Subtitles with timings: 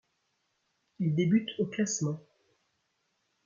[0.97, 2.23] Il débute aux classements'.